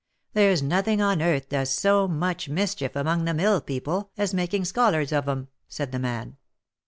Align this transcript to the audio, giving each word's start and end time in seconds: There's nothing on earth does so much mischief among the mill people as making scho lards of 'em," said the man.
There's 0.33 0.63
nothing 0.63 0.99
on 0.99 1.21
earth 1.21 1.49
does 1.49 1.69
so 1.69 2.07
much 2.07 2.49
mischief 2.49 2.95
among 2.95 3.25
the 3.25 3.35
mill 3.35 3.61
people 3.61 4.09
as 4.17 4.33
making 4.33 4.63
scho 4.63 4.89
lards 4.89 5.13
of 5.15 5.29
'em," 5.29 5.49
said 5.67 5.91
the 5.91 5.99
man. 5.99 6.37